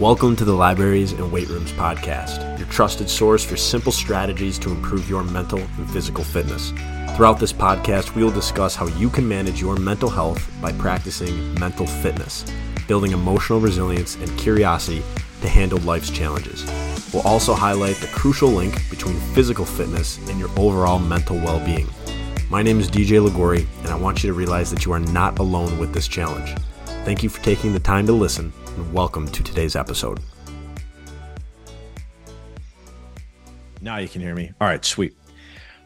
Welcome 0.00 0.34
to 0.36 0.46
the 0.46 0.54
Libraries 0.54 1.12
and 1.12 1.30
Weight 1.30 1.50
Rooms 1.50 1.72
podcast, 1.72 2.58
your 2.58 2.66
trusted 2.68 3.10
source 3.10 3.44
for 3.44 3.58
simple 3.58 3.92
strategies 3.92 4.58
to 4.60 4.70
improve 4.70 5.10
your 5.10 5.22
mental 5.22 5.58
and 5.58 5.90
physical 5.90 6.24
fitness. 6.24 6.72
Throughout 7.14 7.38
this 7.38 7.52
podcast, 7.52 8.14
we 8.14 8.24
will 8.24 8.30
discuss 8.30 8.74
how 8.74 8.86
you 8.86 9.10
can 9.10 9.28
manage 9.28 9.60
your 9.60 9.76
mental 9.76 10.08
health 10.08 10.50
by 10.62 10.72
practicing 10.72 11.52
mental 11.60 11.86
fitness, 11.86 12.46
building 12.88 13.12
emotional 13.12 13.60
resilience 13.60 14.14
and 14.14 14.38
curiosity 14.38 15.02
to 15.42 15.48
handle 15.50 15.78
life's 15.80 16.08
challenges. 16.08 16.64
We'll 17.12 17.28
also 17.28 17.52
highlight 17.52 17.96
the 17.96 18.06
crucial 18.06 18.48
link 18.48 18.88
between 18.88 19.20
physical 19.34 19.66
fitness 19.66 20.16
and 20.30 20.38
your 20.38 20.48
overall 20.58 20.98
mental 20.98 21.36
well 21.36 21.62
being. 21.62 21.90
My 22.48 22.62
name 22.62 22.80
is 22.80 22.90
DJ 22.90 23.22
Ligori, 23.22 23.66
and 23.80 23.88
I 23.88 23.96
want 23.96 24.24
you 24.24 24.30
to 24.30 24.34
realize 24.34 24.70
that 24.70 24.86
you 24.86 24.92
are 24.92 24.98
not 24.98 25.38
alone 25.38 25.78
with 25.78 25.92
this 25.92 26.08
challenge. 26.08 26.54
Thank 27.02 27.22
you 27.22 27.30
for 27.30 27.42
taking 27.42 27.72
the 27.72 27.80
time 27.80 28.06
to 28.06 28.12
listen 28.12 28.52
and 28.76 28.92
welcome 28.92 29.26
to 29.28 29.42
today's 29.42 29.74
episode. 29.74 30.20
Now 33.80 33.96
you 33.96 34.06
can 34.06 34.20
hear 34.20 34.34
me. 34.34 34.52
All 34.60 34.68
right, 34.68 34.84
sweet. 34.84 35.16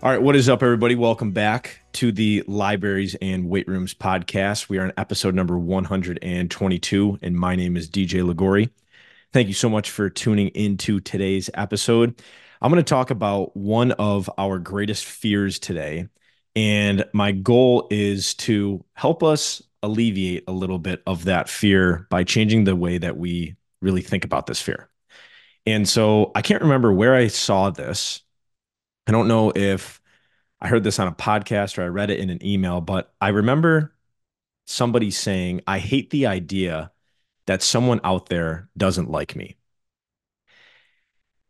All 0.03 0.11
right, 0.11 0.21
what 0.21 0.35
is 0.35 0.49
up, 0.49 0.61
everybody? 0.61 0.97
Welcome 0.97 1.31
back 1.31 1.81
to 1.95 2.11
the 2.11 2.43
Libraries 2.49 3.15
and 3.23 3.49
Weight 3.49 3.69
Rooms 3.69 3.95
podcast. 3.95 4.69
We 4.69 4.79
are 4.79 4.85
on 4.85 4.93
episode 4.97 5.37
number 5.37 5.57
122, 5.57 7.19
and 7.23 7.37
my 7.37 7.55
name 7.55 7.77
is 7.77 7.89
DJ 7.89 8.29
Ligori. 8.29 8.71
Thank 9.33 9.47
you 9.47 9.55
so 9.55 9.71
much 9.71 9.91
for 9.91 10.11
tuning 10.11 10.49
into 10.49 10.99
today's 10.99 11.49
episode. 11.55 12.21
I'm 12.61 12.73
going 12.73 12.85
to 12.85 12.89
talk 12.89 13.11
about 13.11 13.57
one 13.57 13.93
of 13.93 14.29
our 14.37 14.59
greatest 14.59 15.05
fears 15.05 15.61
today. 15.61 16.09
And 16.57 17.05
my 17.13 17.33
goal 17.33 17.87
is 17.91 18.35
to 18.35 18.85
help 18.95 19.23
us 19.23 19.63
alleviate 19.85 20.45
a 20.49 20.53
little 20.53 20.79
bit 20.79 21.03
of 21.07 21.25
that 21.25 21.49
fear 21.49 22.07
by 22.11 22.25
changing 22.25 22.65
the 22.65 22.77
way 22.77 22.99
that 22.99 23.17
we 23.17 23.57
really 23.81 24.03
think 24.03 24.25
about 24.25 24.47
this 24.47 24.61
fear. 24.61 24.89
And 25.67 25.89
so 25.89 26.33
I 26.35 26.43
can't 26.43 26.63
remember 26.63 26.93
where 26.93 27.15
I 27.15 27.29
saw 27.29 27.71
this. 27.71 28.23
I 29.07 29.13
don't 29.13 29.29
know 29.29 29.53
if 29.55 30.01
I 30.61 30.69
heard 30.69 30.85
this 30.85 30.99
on 30.99 31.09
a 31.09 31.13
podcast 31.13 31.79
or 31.79 31.83
I 31.83 31.89
read 31.89 32.11
it 32.11 32.21
in 32.21 32.31
an 32.31 32.45
email, 32.45 32.81
but 32.81 33.15
I 33.21 33.29
remember 33.29 33.95
somebody 34.67 35.11
saying, 35.11 35.61
I 35.67 35.79
hate 35.79 36.11
the 36.11 36.27
idea 36.27 36.91
that 37.47 37.63
someone 37.63 38.01
out 38.03 38.29
there 38.29 38.69
doesn't 38.77 39.11
like 39.11 39.37
me. 39.37 39.57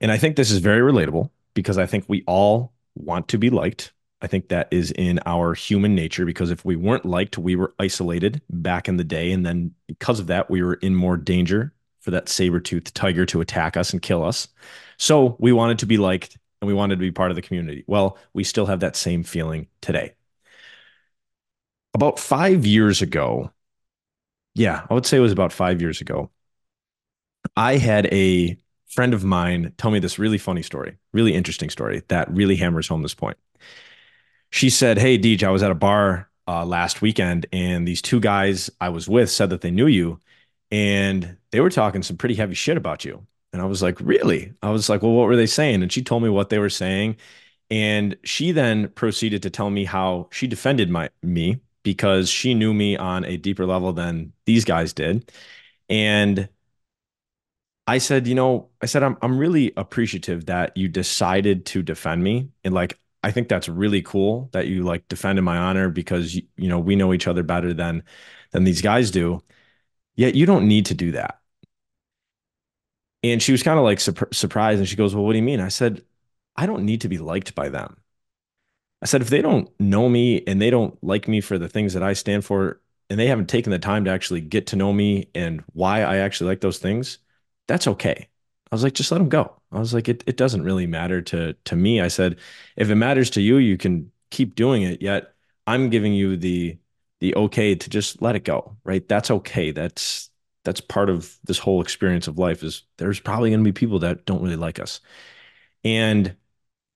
And 0.01 0.11
I 0.11 0.19
think 0.19 0.37
this 0.37 0.51
is 0.51 0.59
very 0.59 0.81
relatable 0.81 1.31
because 1.55 1.79
I 1.79 1.87
think 1.87 2.05
we 2.09 2.25
all 2.27 2.75
want 2.95 3.29
to 3.29 3.39
be 3.39 3.51
liked. 3.51 3.94
I 4.25 4.27
think 4.27 4.49
that 4.49 4.69
is 4.71 4.91
in 4.93 5.21
our 5.27 5.53
human 5.53 5.95
nature 5.95 6.25
because 6.25 6.51
if 6.51 6.65
we 6.65 6.77
weren't 6.77 7.05
liked, 7.05 7.37
we 7.37 7.57
were 7.57 7.75
isolated 7.79 8.41
back 8.49 8.89
in 8.89 8.97
the 8.97 9.05
day. 9.05 9.31
And 9.31 9.45
then 9.45 9.75
because 9.87 10.19
of 10.19 10.29
that, 10.29 10.49
we 10.49 10.63
were 10.63 10.75
in 10.75 10.95
more 10.95 11.19
danger 11.19 11.75
for 12.01 12.11
that 12.13 12.31
saber 12.31 12.59
toothed 12.59 12.95
tiger 12.95 13.27
to 13.27 13.43
attack 13.43 13.77
us 13.77 13.93
and 13.93 14.01
kill 14.01 14.25
us. 14.25 14.49
So 14.97 15.37
we 15.39 15.53
wanted 15.53 15.79
to 15.81 15.87
be 15.87 15.99
liked 15.99 16.39
and 16.63 16.67
we 16.67 16.73
wanted 16.73 16.95
to 16.95 17.01
be 17.01 17.11
part 17.11 17.33
of 17.33 17.35
the 17.35 17.43
community. 17.43 17.85
Well, 17.87 18.17
we 18.33 18.45
still 18.45 18.65
have 18.65 18.81
that 18.81 18.97
same 18.97 19.25
feeling 19.25 19.67
today. 19.83 20.15
About 21.93 22.19
five 22.19 22.65
years 22.65 23.03
ago, 23.03 23.51
yeah, 24.55 24.87
I 24.89 24.95
would 24.95 25.05
say 25.05 25.19
it 25.19 25.21
was 25.21 25.33
about 25.33 25.53
five 25.53 25.83
years 25.83 26.01
ago, 26.01 26.31
I 27.59 27.77
had 27.77 28.07
a 28.07 28.57
friend 28.87 29.13
of 29.13 29.23
mine 29.23 29.75
tell 29.77 29.91
me 29.91 29.99
this 29.99 30.19
really 30.19 30.39
funny 30.39 30.63
story, 30.63 30.97
really 31.13 31.35
interesting 31.35 31.69
story 31.69 32.03
that 32.09 32.31
really 32.31 32.57
hammers 32.57 32.89
home 32.89 33.03
this 33.03 33.13
point 33.13 33.37
she 34.55 34.71
said, 34.71 34.99
Hey, 34.99 35.19
Deej, 35.19 35.43
I 35.43 35.51
was 35.51 35.65
at 35.65 35.73
a 35.73 35.75
bar 35.75 36.31
uh, 36.47 36.65
last 36.65 37.03
weekend 37.03 37.45
and 37.53 37.89
these 37.89 38.01
two 38.01 38.21
guys 38.21 38.71
I 38.81 38.89
was 38.89 39.09
with 39.09 39.29
said 39.31 39.51
that 39.51 39.63
they 39.63 39.71
knew 39.73 39.89
you 39.89 40.21
and 40.71 41.37
they 41.51 41.59
were 41.61 41.71
talking 41.71 42.03
some 42.05 42.17
pretty 42.17 42.37
heavy 42.37 42.55
shit 42.55 42.77
about 42.77 43.05
you. 43.05 43.27
And 43.53 43.61
I 43.61 43.65
was 43.65 43.83
like, 43.83 44.01
Really? 44.01 44.53
I 44.63 44.71
was 44.71 44.89
like, 44.89 45.03
Well, 45.03 45.11
what 45.13 45.27
were 45.27 45.35
they 45.37 45.47
saying? 45.47 45.83
And 45.83 45.93
she 45.93 46.03
told 46.03 46.23
me 46.23 46.29
what 46.29 46.51
they 46.51 46.61
were 46.61 46.71
saying. 46.71 47.17
And 47.69 48.17
she 48.25 48.53
then 48.53 48.89
proceeded 48.91 49.43
to 49.43 49.51
tell 49.51 49.71
me 49.71 49.85
how 49.85 50.29
she 50.31 50.47
defended 50.47 50.89
my 50.89 51.11
me 51.23 51.61
because 51.83 52.31
she 52.31 52.55
knew 52.55 52.73
me 52.75 52.97
on 52.97 53.25
a 53.25 53.37
deeper 53.37 53.67
level 53.67 53.93
than 53.93 54.33
these 54.47 54.65
guys 54.65 54.93
did. 54.93 55.33
And 55.89 56.49
I 57.87 57.99
said, 57.99 58.27
you 58.27 58.35
know, 58.35 58.71
I 58.81 58.87
said, 58.87 59.03
I'm, 59.03 59.17
I'm 59.21 59.37
really 59.39 59.73
appreciative 59.77 60.47
that 60.47 60.77
you 60.77 60.89
decided 60.89 61.67
to 61.67 61.83
defend 61.83 62.23
me. 62.25 62.49
And 62.65 62.73
like, 62.73 62.99
I 63.25 63.31
think 63.31 63.49
that's 63.49 63.69
really 63.69 64.03
cool 64.03 64.51
that 64.53 64.69
you 64.69 64.83
like 64.85 65.09
defended 65.09 65.45
my 65.45 65.57
honor 65.59 65.89
because 65.91 66.35
you, 66.35 66.45
know 66.59 66.79
we 66.79 66.97
know 66.97 67.13
each 67.15 67.27
other 67.29 67.43
better 67.43 67.75
than 67.75 68.03
than 68.53 68.65
these 68.65 68.83
guys 68.83 69.11
do. 69.11 69.43
Yet 70.17 70.35
you 70.37 70.47
don't 70.47 70.69
need 70.69 70.87
to 70.87 70.95
do 70.95 71.13
that. 71.13 71.41
And 73.23 73.43
she 73.43 73.53
was 73.53 73.63
kind 73.63 73.79
of 73.79 73.85
like 73.85 74.01
sur- 74.01 74.29
surprised, 74.33 74.79
and 74.81 74.89
she 74.89 74.97
goes, 74.97 75.15
"Well, 75.15 75.25
what 75.25 75.33
do 75.33 75.39
you 75.39 75.45
mean?" 75.45 75.61
I 75.61 75.69
said, 75.69 76.05
"I 76.57 76.67
don't 76.67 76.85
need 76.85 77.01
to 77.03 77.09
be 77.09 77.19
liked 77.19 77.55
by 77.55 77.69
them." 77.69 77.97
I 79.03 79.07
said, 79.07 79.23
"If 79.23 79.31
they 79.31 79.43
don't 79.43 79.69
know 79.81 80.09
me 80.09 80.43
and 80.47 80.61
they 80.61 80.71
don't 80.71 81.03
like 81.05 81.29
me 81.29 81.41
for 81.41 81.59
the 81.59 81.69
things 81.69 81.93
that 81.95 82.03
I 82.03 82.13
stand 82.15 82.45
for, 82.45 82.81
and 83.11 83.19
they 83.21 83.27
haven't 83.27 83.49
taken 83.49 83.71
the 83.71 83.79
time 83.79 84.05
to 84.05 84.11
actually 84.11 84.41
get 84.41 84.67
to 84.69 84.77
know 84.77 84.93
me 84.93 85.29
and 85.35 85.63
why 85.73 86.03
I 86.03 86.17
actually 86.19 86.49
like 86.49 86.61
those 86.61 86.79
things, 86.79 87.19
that's 87.67 87.87
okay." 87.87 88.29
I 88.75 88.77
was 88.77 88.83
like, 88.85 88.95
just 88.95 89.13
let 89.13 89.21
him 89.21 89.29
go. 89.29 89.61
I 89.73 89.79
was 89.79 89.95
like, 89.95 90.09
it, 90.09 90.25
it 90.27 90.37
doesn't 90.37 90.63
really 90.65 90.87
matter 90.87 91.23
to 91.23 91.55
to 91.55 91.77
me. 91.77 92.01
I 92.01 92.09
said, 92.09 92.39
if 92.77 92.91
it 92.91 92.95
matters 92.97 93.31
to 93.31 93.41
you, 93.41 93.57
you 93.59 93.77
can 93.79 94.11
keep 94.31 94.55
doing 94.55 94.83
it. 94.83 95.03
Yet 95.03 95.35
I'm 95.67 95.91
giving 95.91 96.13
you 96.15 96.37
the 96.37 96.79
the 97.21 97.35
okay 97.37 97.75
to 97.75 97.91
just 97.91 98.21
let 98.23 98.37
it 98.37 98.45
go. 98.45 98.77
Right. 98.85 99.07
That's 99.09 99.31
okay. 99.31 99.71
That's 99.73 100.31
that's 100.65 100.81
part 100.81 101.11
of 101.11 101.39
this 101.45 101.59
whole 101.59 101.81
experience 101.83 102.27
of 102.29 102.39
life 102.39 102.63
is 102.63 102.83
there's 102.99 103.21
probably 103.21 103.51
going 103.51 103.61
to 103.61 103.65
be 103.65 103.73
people 103.73 103.99
that 104.01 104.25
don't 104.27 104.43
really 104.43 104.57
like 104.57 104.81
us. 104.81 105.01
And 105.85 106.37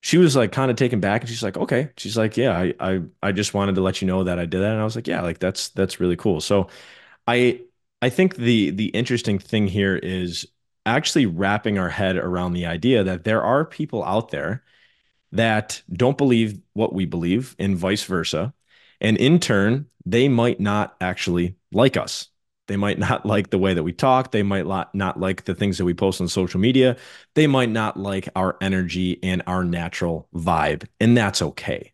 she 0.02 0.18
was 0.18 0.36
like 0.36 0.52
kind 0.52 0.70
of 0.70 0.76
taken 0.78 1.00
back 1.00 1.22
and 1.22 1.30
she's 1.30 1.42
like, 1.42 1.56
okay. 1.56 1.90
She's 1.96 2.16
like, 2.16 2.36
yeah, 2.36 2.56
I, 2.58 2.74
I, 2.80 3.02
I 3.22 3.32
just 3.32 3.54
wanted 3.54 3.76
to 3.76 3.82
let 3.82 4.02
you 4.02 4.08
know 4.08 4.24
that 4.24 4.38
I 4.38 4.46
did 4.46 4.60
that. 4.62 4.72
And 4.72 4.80
I 4.80 4.84
was 4.84 4.96
like, 4.96 5.08
yeah, 5.08 5.22
like 5.22 5.38
that's, 5.40 5.70
that's 5.70 6.00
really 6.00 6.16
cool. 6.16 6.40
So 6.40 6.68
I, 7.26 7.62
I 8.02 8.10
think 8.10 8.36
the, 8.36 8.70
the 8.70 8.88
interesting 8.88 9.38
thing 9.38 9.68
here 9.68 9.96
is 9.96 10.46
actually 10.88 11.26
wrapping 11.26 11.78
our 11.78 11.88
head 11.88 12.16
around 12.16 12.52
the 12.52 12.66
idea 12.66 13.04
that 13.04 13.24
there 13.24 13.42
are 13.42 13.64
people 13.64 14.04
out 14.04 14.30
there 14.30 14.64
that 15.32 15.82
don't 15.92 16.18
believe 16.18 16.60
what 16.72 16.92
we 16.92 17.04
believe 17.04 17.54
and 17.58 17.76
vice 17.76 18.04
versa. 18.04 18.54
And 19.00 19.16
in 19.16 19.38
turn, 19.38 19.86
they 20.06 20.28
might 20.28 20.58
not 20.58 20.96
actually 21.00 21.56
like 21.70 21.96
us. 21.96 22.28
They 22.66 22.76
might 22.76 22.98
not 23.08 23.26
like 23.26 23.50
the 23.50 23.58
way 23.58 23.74
that 23.74 23.82
we 23.82 23.92
talk. 23.92 24.30
They 24.30 24.42
might 24.42 24.66
not 24.94 25.20
like 25.20 25.44
the 25.44 25.54
things 25.54 25.78
that 25.78 25.84
we 25.84 25.94
post 25.94 26.20
on 26.20 26.28
social 26.28 26.60
media. 26.60 26.96
They 27.34 27.46
might 27.46 27.70
not 27.70 27.98
like 27.98 28.28
our 28.34 28.56
energy 28.60 29.18
and 29.22 29.42
our 29.46 29.64
natural 29.64 30.28
vibe. 30.34 30.86
And 31.00 31.16
that's 31.16 31.42
okay. 31.42 31.92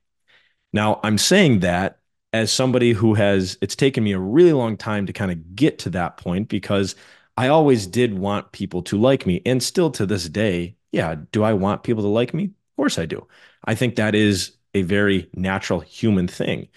Now, 0.72 1.00
I'm 1.02 1.18
saying 1.18 1.60
that 1.60 1.98
as 2.32 2.52
somebody 2.52 2.92
who 2.92 3.14
has, 3.14 3.56
it's 3.60 3.76
taken 3.76 4.02
me 4.02 4.12
a 4.12 4.18
really 4.18 4.52
long 4.52 4.76
time 4.76 5.06
to 5.06 5.12
kind 5.12 5.30
of 5.30 5.54
get 5.54 5.78
to 5.80 5.90
that 5.90 6.16
point 6.16 6.48
because 6.48 6.96
I 7.36 7.48
always 7.48 7.86
did 7.86 8.18
want 8.18 8.52
people 8.52 8.82
to 8.82 8.98
like 8.98 9.26
me. 9.26 9.42
And 9.44 9.62
still 9.62 9.90
to 9.92 10.06
this 10.06 10.28
day, 10.28 10.76
yeah, 10.92 11.16
do 11.32 11.42
I 11.42 11.52
want 11.52 11.82
people 11.82 12.02
to 12.02 12.08
like 12.08 12.32
me? 12.32 12.44
Of 12.44 12.76
course 12.76 12.98
I 12.98 13.06
do. 13.06 13.26
I 13.64 13.74
think 13.74 13.96
that 13.96 14.14
is 14.14 14.56
a 14.74 14.82
very 14.82 15.28
natural 15.34 15.80
human 15.80 16.28
thing. 16.28 16.68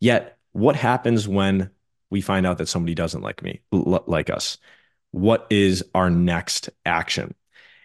Yet, 0.00 0.38
what 0.52 0.76
happens 0.76 1.26
when 1.26 1.70
we 2.10 2.20
find 2.20 2.46
out 2.46 2.58
that 2.58 2.68
somebody 2.68 2.94
doesn't 2.94 3.22
like 3.22 3.42
me, 3.42 3.60
like 3.70 4.28
us? 4.28 4.58
What 5.12 5.46
is 5.50 5.84
our 5.94 6.10
next 6.10 6.68
action? 6.84 7.34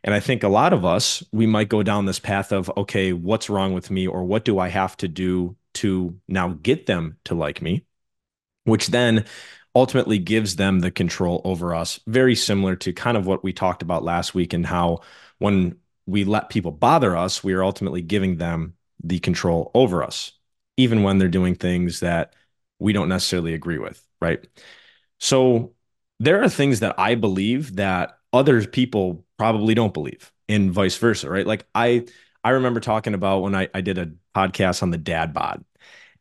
And 0.03 0.13
I 0.13 0.19
think 0.19 0.43
a 0.43 0.49
lot 0.49 0.73
of 0.73 0.85
us, 0.85 1.23
we 1.31 1.45
might 1.45 1.69
go 1.69 1.83
down 1.83 2.05
this 2.05 2.19
path 2.19 2.51
of, 2.51 2.71
okay, 2.77 3.13
what's 3.13 3.49
wrong 3.49 3.73
with 3.73 3.89
me? 3.91 4.07
Or 4.07 4.23
what 4.23 4.45
do 4.45 4.59
I 4.59 4.69
have 4.69 4.95
to 4.97 5.07
do 5.07 5.55
to 5.75 6.17
now 6.27 6.57
get 6.61 6.85
them 6.85 7.17
to 7.25 7.35
like 7.35 7.61
me? 7.61 7.85
Which 8.63 8.87
then 8.87 9.25
ultimately 9.77 10.17
gives 10.17 10.55
them 10.55 10.79
the 10.79 10.89
control 10.89 11.39
over 11.43 11.75
us, 11.75 11.99
very 12.07 12.33
similar 12.33 12.75
to 12.75 12.91
kind 12.91 13.15
of 13.15 13.27
what 13.27 13.43
we 13.43 13.53
talked 13.53 13.83
about 13.83 14.03
last 14.03 14.33
week 14.33 14.53
and 14.53 14.65
how 14.65 15.01
when 15.37 15.77
we 16.07 16.23
let 16.23 16.49
people 16.49 16.71
bother 16.71 17.15
us, 17.15 17.43
we 17.43 17.53
are 17.53 17.63
ultimately 17.63 18.01
giving 18.01 18.37
them 18.37 18.73
the 19.03 19.19
control 19.19 19.69
over 19.75 20.03
us, 20.03 20.31
even 20.77 21.03
when 21.03 21.19
they're 21.19 21.27
doing 21.27 21.53
things 21.53 21.99
that 21.99 22.33
we 22.79 22.91
don't 22.91 23.07
necessarily 23.07 23.53
agree 23.53 23.77
with, 23.77 24.03
right? 24.19 24.47
So 25.19 25.73
there 26.19 26.41
are 26.41 26.49
things 26.49 26.79
that 26.79 26.95
I 26.97 27.13
believe 27.13 27.75
that 27.75 28.17
other 28.33 28.65
people 28.65 29.25
probably 29.37 29.75
don't 29.75 29.93
believe 29.93 30.31
and 30.49 30.71
vice 30.71 30.97
versa, 30.97 31.29
right? 31.29 31.45
Like 31.45 31.67
I 31.75 32.07
I 32.43 32.51
remember 32.51 32.79
talking 32.79 33.13
about 33.13 33.41
when 33.41 33.53
I, 33.53 33.69
I 33.75 33.81
did 33.81 33.99
a 33.99 34.11
podcast 34.35 34.81
on 34.81 34.89
the 34.89 34.97
dad 34.97 35.35
bod 35.35 35.63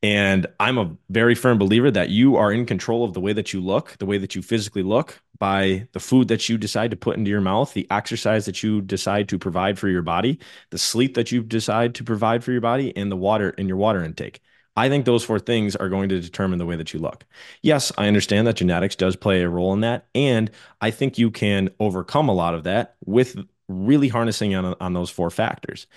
and 0.06 0.47
I'm 0.61 0.79
a 0.79 0.97
very 1.11 1.35
firm 1.35 1.58
believer 1.58 1.91
that 1.91 2.11
you 2.11 2.37
are 2.37 2.53
in 2.53 2.64
control 2.64 3.03
of 3.03 3.12
the 3.12 3.20
way 3.20 3.32
that 3.32 3.53
you 3.53 3.61
look, 3.61 3.97
the 3.99 4.06
way 4.06 4.19
that 4.19 4.37
you 4.37 4.43
physically 4.43 4.85
look 4.85 5.20
by 5.37 5.88
the 5.94 5.99
food 5.99 6.29
that 6.29 6.49
you 6.49 6.56
decide 6.56 6.93
to 6.93 6.97
put 6.97 7.17
into 7.17 7.29
your 7.29 7.41
mouth, 7.41 7.75
the 7.75 7.88
exercise 7.91 8.47
that 8.47 8.62
you 8.62 8.81
decide 8.81 9.29
to 9.29 9.37
provide 9.37 9.81
for 9.81 9.88
your 9.88 10.03
body, 10.03 10.38
the 10.70 10.79
sleep 10.79 11.14
that 11.14 11.32
you 11.32 11.43
decide 11.43 11.93
to 11.97 12.05
provide 12.05 12.44
for 12.44 12.53
your 12.53 12.61
body, 12.61 12.97
and 12.97 13.11
the 13.11 13.17
water 13.17 13.50
in 13.50 13.67
your 13.67 13.79
water 13.79 14.05
intake. 14.05 14.41
I 14.76 14.88
think 14.88 15.06
those 15.06 15.25
four 15.25 15.41
things 15.41 15.75
are 15.75 15.88
going 15.88 16.09
to 16.11 16.20
determine 16.20 16.61
the 16.61 16.67
way 16.67 16.76
that 16.76 16.94
you 16.94 17.00
look. 17.00 17.26
Yes, 17.62 17.91
I 17.99 18.06
understand 18.06 18.47
that 18.47 18.56
genetics 18.56 18.94
does 18.94 19.17
play 19.17 19.43
a 19.43 19.49
role 19.49 19.73
in 19.73 19.81
that. 19.81 20.06
And 20.14 20.52
I 20.81 20.93
think 20.93 21.19
you 21.19 21.32
can 21.32 21.70
overcome 21.81 22.29
a 22.29 22.35
lot 22.35 22.55
of 22.55 22.62
that 22.62 22.94
with 23.05 23.37
really 23.67 24.06
harnessing 24.06 24.55
on, 24.55 24.76
on 24.81 24.93
those 24.93 25.11
four 25.11 25.31
factors. 25.31 25.88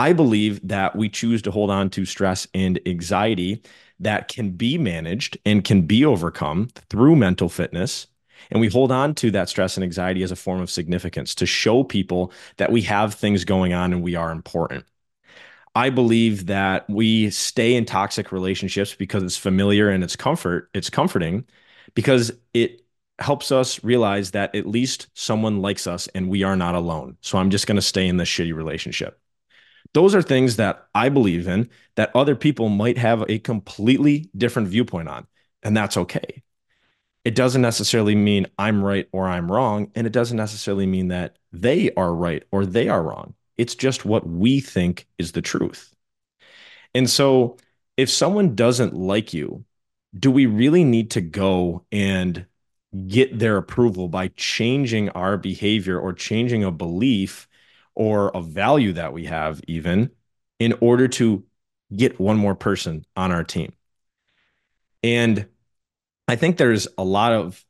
I 0.00 0.14
believe 0.14 0.66
that 0.66 0.96
we 0.96 1.10
choose 1.10 1.42
to 1.42 1.50
hold 1.50 1.68
on 1.68 1.90
to 1.90 2.06
stress 2.06 2.48
and 2.54 2.80
anxiety 2.86 3.60
that 3.98 4.28
can 4.28 4.52
be 4.52 4.78
managed 4.78 5.36
and 5.44 5.62
can 5.62 5.82
be 5.82 6.06
overcome 6.06 6.68
through 6.88 7.16
mental 7.16 7.50
fitness. 7.50 8.06
And 8.50 8.62
we 8.62 8.68
hold 8.68 8.92
on 8.92 9.14
to 9.16 9.30
that 9.32 9.50
stress 9.50 9.76
and 9.76 9.84
anxiety 9.84 10.22
as 10.22 10.32
a 10.32 10.36
form 10.36 10.62
of 10.62 10.70
significance 10.70 11.34
to 11.34 11.44
show 11.44 11.84
people 11.84 12.32
that 12.56 12.72
we 12.72 12.80
have 12.80 13.12
things 13.12 13.44
going 13.44 13.74
on 13.74 13.92
and 13.92 14.02
we 14.02 14.14
are 14.14 14.32
important. 14.32 14.86
I 15.74 15.90
believe 15.90 16.46
that 16.46 16.88
we 16.88 17.28
stay 17.28 17.74
in 17.74 17.84
toxic 17.84 18.32
relationships 18.32 18.94
because 18.94 19.22
it's 19.22 19.36
familiar 19.36 19.90
and 19.90 20.02
it's 20.02 20.16
comfort, 20.16 20.70
it's 20.72 20.88
comforting 20.88 21.44
because 21.94 22.32
it 22.54 22.80
helps 23.18 23.52
us 23.52 23.84
realize 23.84 24.30
that 24.30 24.54
at 24.54 24.66
least 24.66 25.08
someone 25.12 25.60
likes 25.60 25.86
us 25.86 26.08
and 26.14 26.30
we 26.30 26.42
are 26.42 26.56
not 26.56 26.74
alone. 26.74 27.18
So 27.20 27.36
I'm 27.36 27.50
just 27.50 27.66
going 27.66 27.76
to 27.76 27.82
stay 27.82 28.08
in 28.08 28.16
this 28.16 28.30
shitty 28.30 28.54
relationship. 28.54 29.20
Those 29.92 30.14
are 30.14 30.22
things 30.22 30.56
that 30.56 30.86
I 30.94 31.08
believe 31.08 31.48
in 31.48 31.68
that 31.96 32.14
other 32.14 32.36
people 32.36 32.68
might 32.68 32.98
have 32.98 33.24
a 33.28 33.38
completely 33.38 34.30
different 34.36 34.68
viewpoint 34.68 35.08
on, 35.08 35.26
and 35.62 35.76
that's 35.76 35.96
okay. 35.96 36.42
It 37.24 37.34
doesn't 37.34 37.62
necessarily 37.62 38.14
mean 38.14 38.46
I'm 38.58 38.82
right 38.82 39.08
or 39.12 39.28
I'm 39.28 39.50
wrong, 39.50 39.90
and 39.94 40.06
it 40.06 40.12
doesn't 40.12 40.36
necessarily 40.36 40.86
mean 40.86 41.08
that 41.08 41.36
they 41.52 41.92
are 41.94 42.14
right 42.14 42.42
or 42.52 42.64
they 42.64 42.88
are 42.88 43.02
wrong. 43.02 43.34
It's 43.58 43.74
just 43.74 44.04
what 44.04 44.26
we 44.26 44.60
think 44.60 45.06
is 45.18 45.32
the 45.32 45.42
truth. 45.42 45.94
And 46.94 47.08
so 47.08 47.56
if 47.96 48.10
someone 48.10 48.54
doesn't 48.54 48.94
like 48.94 49.34
you, 49.34 49.64
do 50.18 50.30
we 50.30 50.46
really 50.46 50.84
need 50.84 51.10
to 51.12 51.20
go 51.20 51.84
and 51.92 52.46
get 53.06 53.38
their 53.38 53.56
approval 53.56 54.08
by 54.08 54.28
changing 54.36 55.10
our 55.10 55.36
behavior 55.36 55.98
or 55.98 56.12
changing 56.12 56.64
a 56.64 56.72
belief 56.72 57.48
or 57.94 58.30
a 58.34 58.42
value 58.42 58.92
that 58.94 59.12
we 59.12 59.24
have, 59.26 59.60
even 59.66 60.10
in 60.58 60.74
order 60.80 61.08
to 61.08 61.44
get 61.94 62.20
one 62.20 62.36
more 62.36 62.54
person 62.54 63.04
on 63.16 63.32
our 63.32 63.44
team? 63.44 63.72
And 65.02 65.46
I 66.28 66.36
think 66.36 66.56
there's 66.56 66.86
a 66.96 67.04
lot 67.04 67.32
of 67.32 67.64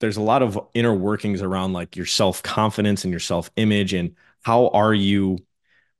there's 0.00 0.16
a 0.16 0.22
lot 0.22 0.42
of 0.42 0.58
inner 0.74 0.94
workings 0.94 1.42
around 1.42 1.72
like 1.72 1.96
your 1.96 2.06
self 2.06 2.42
confidence 2.42 3.04
and 3.04 3.10
your 3.12 3.20
self 3.20 3.50
image 3.56 3.92
and 3.92 4.14
how 4.42 4.68
are 4.68 4.94
you 4.94 5.38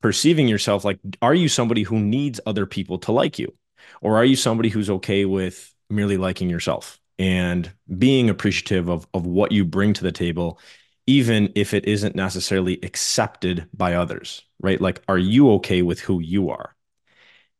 perceiving 0.00 0.48
yourself 0.48 0.84
like 0.84 0.98
are 1.20 1.34
you 1.34 1.48
somebody 1.48 1.82
who 1.82 1.98
needs 1.98 2.40
other 2.46 2.66
people 2.66 2.98
to 2.98 3.12
like 3.12 3.38
you 3.38 3.52
or 4.00 4.16
are 4.16 4.24
you 4.24 4.36
somebody 4.36 4.68
who's 4.68 4.88
okay 4.88 5.24
with 5.24 5.74
merely 5.90 6.16
liking 6.16 6.48
yourself 6.48 7.00
and 7.18 7.72
being 7.98 8.30
appreciative 8.30 8.88
of 8.88 9.06
of 9.12 9.26
what 9.26 9.50
you 9.50 9.64
bring 9.64 9.92
to 9.92 10.04
the 10.04 10.12
table 10.12 10.60
even 11.08 11.52
if 11.56 11.74
it 11.74 11.86
isn't 11.86 12.16
necessarily 12.16 12.80
accepted 12.84 13.68
by 13.74 13.94
others 13.94 14.44
right 14.60 14.80
like 14.80 15.02
are 15.08 15.18
you 15.18 15.52
okay 15.52 15.82
with 15.82 16.00
who 16.00 16.20
you 16.20 16.50
are 16.50 16.76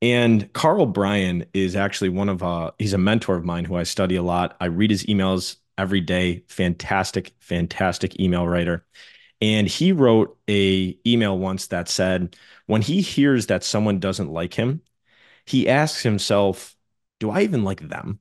and 0.01 0.53
Carl 0.53 0.87
Bryan 0.87 1.45
is 1.55 1.75
actually 1.77 2.11
one 2.11 2.29
of 2.29 2.43
uh 2.43 2.71
he's 2.79 2.93
a 2.93 2.99
mentor 2.99 3.37
of 3.37 3.45
mine 3.45 3.65
who 3.65 3.77
I 3.77 3.83
study 3.83 4.17
a 4.17 4.23
lot. 4.23 4.57
I 4.61 4.67
read 4.67 4.91
his 4.91 5.05
emails 5.07 5.57
every 5.77 6.01
day. 6.01 6.45
Fantastic, 6.49 7.35
fantastic 7.41 8.21
email 8.21 8.47
writer. 8.47 8.87
And 9.41 9.69
he 9.69 9.93
wrote 9.93 10.39
a 10.49 10.99
email 11.07 11.39
once 11.39 11.69
that 11.69 11.89
said 11.89 12.37
when 12.67 12.83
he 12.83 13.01
hears 13.03 13.47
that 13.49 13.65
someone 13.65 14.01
doesn't 14.01 14.33
like 14.33 14.55
him, 14.55 14.83
he 15.47 15.69
asks 15.69 16.03
himself, 16.03 16.77
do 17.21 17.31
I 17.31 17.43
even 17.43 17.65
like 17.65 17.81
them? 17.89 18.21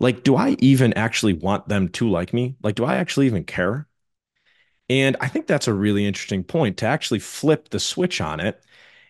Like, 0.00 0.24
do 0.24 0.36
I 0.36 0.56
even 0.60 0.92
actually 0.94 1.34
want 1.34 1.68
them 1.68 1.88
to 1.90 2.08
like 2.10 2.32
me? 2.34 2.56
Like, 2.62 2.74
do 2.74 2.84
I 2.84 2.96
actually 2.96 3.26
even 3.26 3.44
care? 3.44 3.86
And 4.90 5.16
I 5.20 5.28
think 5.28 5.46
that's 5.46 5.68
a 5.68 5.72
really 5.72 6.06
interesting 6.06 6.44
point 6.44 6.78
to 6.78 6.86
actually 6.86 7.20
flip 7.20 7.70
the 7.70 7.80
switch 7.80 8.20
on 8.20 8.40
it 8.40 8.62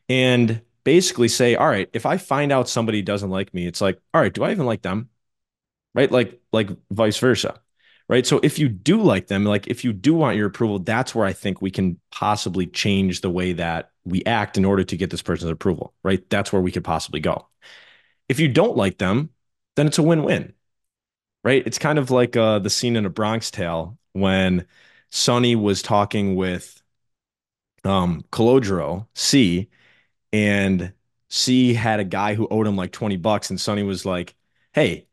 and 0.08 0.62
basically 0.84 1.28
say, 1.28 1.56
all 1.56 1.66
right, 1.68 1.88
if 1.92 2.06
I 2.06 2.16
find 2.18 2.52
out 2.52 2.68
somebody 2.68 3.02
doesn't 3.02 3.30
like 3.30 3.52
me, 3.54 3.66
it's 3.66 3.80
like, 3.80 4.00
all 4.12 4.20
right, 4.20 4.32
do 4.32 4.44
I 4.44 4.52
even 4.52 4.66
like 4.66 4.82
them? 4.82 5.08
Right? 5.94 6.10
Like, 6.10 6.40
like 6.52 6.70
vice 6.90 7.18
versa 7.18 7.60
right? 8.08 8.26
So 8.26 8.40
if 8.42 8.58
you 8.58 8.68
do 8.68 9.00
like 9.02 9.28
them, 9.28 9.44
like 9.44 9.66
if 9.66 9.84
you 9.84 9.92
do 9.92 10.14
want 10.14 10.36
your 10.36 10.46
approval, 10.46 10.78
that's 10.78 11.14
where 11.14 11.26
I 11.26 11.32
think 11.32 11.62
we 11.62 11.70
can 11.70 11.98
possibly 12.10 12.66
change 12.66 13.20
the 13.22 13.30
way 13.30 13.54
that 13.54 13.90
we 14.04 14.22
act 14.24 14.58
in 14.58 14.64
order 14.64 14.84
to 14.84 14.96
get 14.96 15.10
this 15.10 15.22
person's 15.22 15.50
approval, 15.50 15.94
right? 16.02 16.22
That's 16.28 16.52
where 16.52 16.60
we 16.60 16.72
could 16.72 16.84
possibly 16.84 17.20
go. 17.20 17.48
If 18.28 18.40
you 18.40 18.48
don't 18.48 18.76
like 18.76 18.98
them, 18.98 19.30
then 19.76 19.86
it's 19.86 19.98
a 19.98 20.02
win-win, 20.02 20.52
right? 21.44 21.62
It's 21.66 21.78
kind 21.78 21.98
of 21.98 22.10
like 22.10 22.36
uh, 22.36 22.58
the 22.60 22.70
scene 22.70 22.96
in 22.96 23.06
A 23.06 23.10
Bronx 23.10 23.50
Tale 23.50 23.98
when 24.12 24.66
Sonny 25.10 25.56
was 25.56 25.82
talking 25.82 26.36
with 26.36 26.82
um, 27.84 28.24
C, 29.14 29.68
and 30.32 30.92
C 31.30 31.74
had 31.74 32.00
a 32.00 32.04
guy 32.04 32.34
who 32.34 32.48
owed 32.50 32.66
him 32.66 32.76
like 32.76 32.92
20 32.92 33.16
bucks, 33.16 33.50
and 33.50 33.60
Sonny 33.60 33.82
was 33.82 34.06
like, 34.06 34.34
hey, 34.74 35.06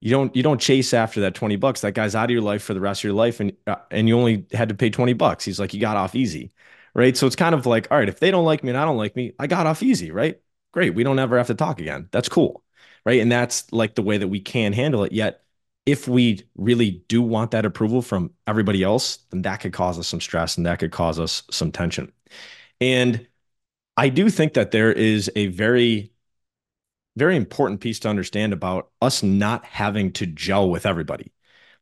you 0.00 0.10
don't 0.10 0.34
you 0.36 0.42
don't 0.42 0.60
chase 0.60 0.94
after 0.94 1.22
that 1.22 1.34
20 1.34 1.56
bucks. 1.56 1.82
That 1.82 1.94
guy's 1.94 2.14
out 2.14 2.26
of 2.26 2.30
your 2.30 2.42
life 2.42 2.62
for 2.62 2.74
the 2.74 2.80
rest 2.80 3.00
of 3.02 3.04
your 3.04 3.14
life 3.14 3.40
and 3.40 3.52
uh, 3.66 3.76
and 3.90 4.08
you 4.08 4.18
only 4.18 4.46
had 4.52 4.68
to 4.70 4.76
pay 4.76 4.90
20 4.90 5.14
bucks. 5.14 5.44
He's 5.44 5.60
like 5.60 5.74
you 5.74 5.80
got 5.80 5.96
off 5.98 6.14
easy 6.14 6.52
right? 6.94 7.16
So 7.16 7.26
it's 7.26 7.36
kind 7.36 7.54
of 7.54 7.66
like 7.66 7.88
all 7.90 7.98
right 7.98 8.08
if 8.08 8.20
they 8.20 8.30
don't 8.32 8.44
like 8.46 8.64
me 8.64 8.70
and 8.70 8.78
i 8.78 8.84
don't 8.84 8.98
like 8.98 9.16
me 9.16 9.32
i 9.38 9.46
got 9.46 9.66
off 9.66 9.82
easy 9.82 10.10
right? 10.12 10.40
Great 10.72 10.94
we 10.94 11.04
don't 11.04 11.18
ever 11.20 11.38
have 11.38 11.48
to 11.48 11.54
talk 11.54 11.80
again. 11.80 12.08
That's 12.12 12.28
cool 12.28 12.64
right? 13.06 13.20
And 13.20 13.32
that's 13.32 13.72
like 13.72 13.94
the 13.96 14.02
way 14.02 14.18
that 14.18 14.28
we 14.28 14.40
can 14.40 14.72
handle 14.74 15.04
it. 15.04 15.12
Yet 15.12 15.41
if 15.84 16.06
we 16.06 16.40
really 16.54 17.02
do 17.08 17.20
want 17.20 17.50
that 17.50 17.64
approval 17.64 18.02
from 18.02 18.30
everybody 18.46 18.82
else 18.82 19.18
then 19.30 19.42
that 19.42 19.58
could 19.60 19.72
cause 19.72 19.98
us 19.98 20.08
some 20.08 20.20
stress 20.20 20.56
and 20.56 20.66
that 20.66 20.78
could 20.78 20.92
cause 20.92 21.18
us 21.18 21.42
some 21.50 21.72
tension 21.72 22.12
and 22.80 23.26
i 23.96 24.08
do 24.08 24.30
think 24.30 24.54
that 24.54 24.70
there 24.70 24.92
is 24.92 25.30
a 25.36 25.46
very 25.48 26.12
very 27.16 27.36
important 27.36 27.80
piece 27.80 28.00
to 28.00 28.08
understand 28.08 28.52
about 28.52 28.90
us 29.00 29.22
not 29.22 29.64
having 29.64 30.12
to 30.12 30.26
gel 30.26 30.70
with 30.70 30.86
everybody. 30.86 31.32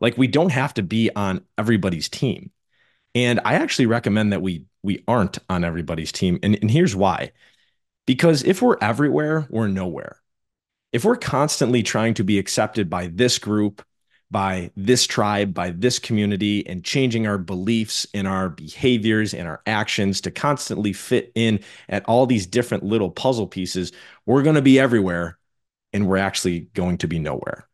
Like 0.01 0.17
we 0.17 0.27
don't 0.27 0.53
have 0.53 0.75
to 0.75 0.83
be 0.83 1.11
on 1.15 1.45
everybody's 1.59 2.09
team. 2.09 2.51
And 3.15 3.41
I 3.45 3.55
actually 3.55 3.87
recommend 3.87 4.33
that 4.33 4.43
we 4.43 4.67
we 4.83 5.05
aren't 5.07 5.39
on 5.49 5.65
everybody's 5.65 6.13
team. 6.13 6.39
And, 6.43 6.59
and 6.61 6.71
here's 6.71 6.97
why. 6.97 7.33
Because 8.07 8.43
if 8.45 8.63
we're 8.63 8.79
everywhere, 8.81 9.47
we're 9.51 9.69
nowhere. 9.69 10.17
If 10.93 11.05
we're 11.05 11.17
constantly 11.17 11.83
trying 11.83 12.15
to 12.15 12.25
be 12.25 12.39
accepted 12.39 12.89
by 12.89 13.09
this 13.09 13.39
group, 13.39 13.85
by 14.31 14.71
this 14.77 15.07
tribe, 15.07 15.53
by 15.53 15.71
this 15.71 15.99
community, 15.99 16.67
and 16.67 16.85
changing 16.85 17.27
our 17.27 17.39
beliefs 17.39 18.07
and 18.15 18.29
our 18.29 18.49
behaviors 18.49 19.35
and 19.35 19.49
our 19.49 19.61
actions 19.67 20.21
to 20.21 20.31
constantly 20.31 20.93
fit 20.93 21.33
in 21.35 21.61
at 21.89 22.05
all 22.05 22.27
these 22.27 22.47
different 22.47 22.85
little 22.85 23.11
puzzle 23.11 23.47
pieces, 23.47 23.93
we're 24.27 24.43
going 24.43 24.55
to 24.55 24.63
be 24.63 24.79
everywhere 24.79 25.39
and 25.93 26.07
we're 26.07 26.17
actually 26.17 26.61
going 26.75 26.99
to 26.99 27.09
be 27.09 27.19
nowhere 27.19 27.67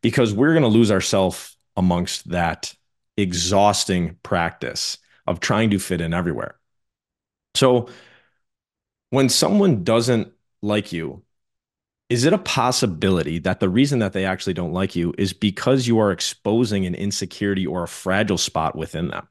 because 0.00 0.32
we're 0.32 0.52
going 0.52 0.62
to 0.62 0.68
lose 0.68 0.90
ourselves 0.90 1.56
amongst 1.76 2.28
that 2.30 2.74
exhausting 3.16 4.16
practice 4.22 4.98
of 5.26 5.40
trying 5.40 5.70
to 5.70 5.78
fit 5.78 6.00
in 6.00 6.14
everywhere. 6.14 6.58
So 7.54 7.88
when 9.10 9.28
someone 9.28 9.82
doesn't 9.82 10.32
like 10.62 10.92
you, 10.92 11.22
is 12.08 12.24
it 12.24 12.32
a 12.32 12.38
possibility 12.38 13.38
that 13.40 13.60
the 13.60 13.68
reason 13.68 13.98
that 13.98 14.12
they 14.14 14.24
actually 14.24 14.54
don't 14.54 14.72
like 14.72 14.96
you 14.96 15.14
is 15.18 15.32
because 15.32 15.86
you 15.86 15.98
are 15.98 16.10
exposing 16.10 16.86
an 16.86 16.94
insecurity 16.94 17.66
or 17.66 17.82
a 17.82 17.88
fragile 17.88 18.38
spot 18.38 18.76
within 18.76 19.08
them? 19.08 19.28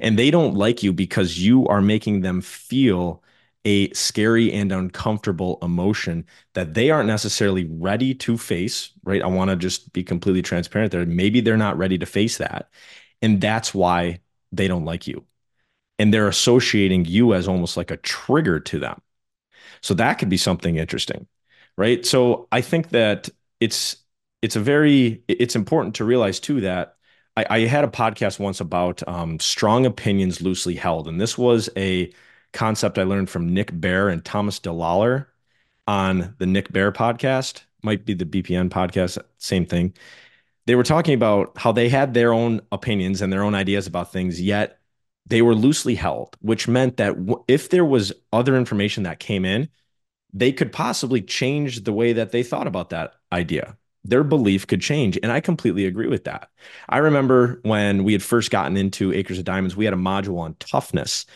And 0.00 0.18
they 0.18 0.30
don't 0.30 0.54
like 0.54 0.82
you 0.82 0.92
because 0.92 1.38
you 1.38 1.66
are 1.66 1.80
making 1.80 2.20
them 2.20 2.40
feel 2.40 3.22
a 3.64 3.92
scary 3.92 4.52
and 4.52 4.70
uncomfortable 4.70 5.58
emotion 5.62 6.26
that 6.54 6.74
they 6.74 6.90
aren't 6.90 7.08
necessarily 7.08 7.66
ready 7.70 8.14
to 8.14 8.38
face, 8.38 8.90
right? 9.04 9.22
I 9.22 9.26
want 9.26 9.50
to 9.50 9.56
just 9.56 9.92
be 9.92 10.04
completely 10.04 10.42
transparent 10.42 10.92
there. 10.92 11.04
Maybe 11.06 11.40
they're 11.40 11.56
not 11.56 11.78
ready 11.78 11.98
to 11.98 12.06
face 12.06 12.38
that. 12.38 12.70
And 13.20 13.40
that's 13.40 13.74
why 13.74 14.20
they 14.52 14.68
don't 14.68 14.84
like 14.84 15.06
you. 15.06 15.24
And 15.98 16.14
they're 16.14 16.28
associating 16.28 17.04
you 17.06 17.34
as 17.34 17.48
almost 17.48 17.76
like 17.76 17.90
a 17.90 17.96
trigger 17.96 18.60
to 18.60 18.78
them. 18.78 19.00
So 19.80 19.94
that 19.94 20.14
could 20.14 20.28
be 20.28 20.36
something 20.36 20.76
interesting 20.76 21.26
right? 21.78 22.04
So 22.04 22.48
I 22.52 22.60
think 22.60 22.90
that 22.90 23.30
it's 23.60 23.96
it's 24.42 24.56
a 24.56 24.60
very 24.60 25.22
it's 25.28 25.56
important 25.56 25.94
to 25.96 26.04
realize 26.04 26.40
too 26.40 26.60
that 26.62 26.96
I, 27.36 27.46
I 27.48 27.60
had 27.60 27.84
a 27.84 27.88
podcast 27.88 28.40
once 28.40 28.60
about 28.60 29.06
um, 29.08 29.38
strong 29.38 29.86
opinions 29.86 30.42
loosely 30.42 30.74
held, 30.74 31.08
and 31.08 31.20
this 31.20 31.38
was 31.38 31.70
a 31.76 32.12
concept 32.52 32.98
I 32.98 33.04
learned 33.04 33.30
from 33.30 33.54
Nick 33.54 33.70
Bare 33.80 34.08
and 34.08 34.24
Thomas 34.24 34.58
DeLauer 34.60 35.26
on 35.86 36.34
the 36.38 36.46
Nick 36.46 36.72
Bare 36.72 36.92
podcast. 36.92 37.62
Might 37.82 38.04
be 38.04 38.14
the 38.14 38.26
BPN 38.26 38.70
podcast, 38.70 39.18
same 39.38 39.64
thing. 39.64 39.94
They 40.66 40.74
were 40.74 40.82
talking 40.82 41.14
about 41.14 41.56
how 41.56 41.70
they 41.70 41.88
had 41.88 42.12
their 42.12 42.32
own 42.32 42.60
opinions 42.72 43.22
and 43.22 43.32
their 43.32 43.44
own 43.44 43.54
ideas 43.54 43.86
about 43.86 44.12
things, 44.12 44.40
yet 44.40 44.80
they 45.26 45.42
were 45.42 45.54
loosely 45.54 45.94
held, 45.94 46.36
which 46.40 46.66
meant 46.66 46.96
that 46.96 47.14
if 47.46 47.70
there 47.70 47.84
was 47.84 48.12
other 48.32 48.56
information 48.56 49.04
that 49.04 49.20
came 49.20 49.44
in, 49.44 49.68
they 50.32 50.52
could 50.52 50.72
possibly 50.72 51.22
change 51.22 51.84
the 51.84 51.92
way 51.92 52.12
that 52.12 52.32
they 52.32 52.42
thought 52.42 52.66
about 52.66 52.90
that 52.90 53.14
idea. 53.32 53.76
Their 54.04 54.24
belief 54.24 54.66
could 54.66 54.80
change. 54.80 55.18
And 55.22 55.32
I 55.32 55.40
completely 55.40 55.86
agree 55.86 56.06
with 56.06 56.24
that. 56.24 56.50
I 56.88 56.98
remember 56.98 57.60
when 57.62 58.04
we 58.04 58.12
had 58.12 58.22
first 58.22 58.50
gotten 58.50 58.76
into 58.76 59.12
Acres 59.12 59.38
of 59.38 59.44
Diamonds, 59.44 59.76
we 59.76 59.84
had 59.84 59.94
a 59.94 59.98
module 59.98 60.38
on 60.38 60.54
toughness. 60.60 61.26